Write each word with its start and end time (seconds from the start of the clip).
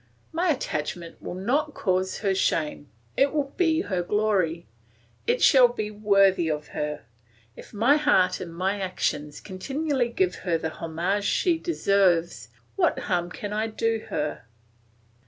My 0.31 0.49
attachment 0.49 1.21
will 1.21 1.35
not 1.35 1.75
cause 1.75 2.21
her 2.21 2.33
shame, 2.33 2.89
it 3.15 3.31
will 3.31 3.51
be 3.55 3.81
her 3.81 4.01
glory, 4.01 4.65
it 5.27 5.43
shall 5.43 5.67
be 5.67 5.91
worthy 5.91 6.49
of 6.49 6.69
her. 6.69 7.05
If 7.55 7.71
my 7.71 7.97
heart 7.97 8.39
and 8.39 8.51
my 8.51 8.79
actions 8.81 9.39
continually 9.39 10.09
give 10.09 10.37
her 10.37 10.57
the 10.57 10.69
homage 10.71 11.25
she 11.25 11.59
deserves, 11.59 12.49
what 12.75 12.97
harm 12.97 13.29
can 13.29 13.53
I 13.53 13.67
do 13.67 14.07
her?" 14.09 14.45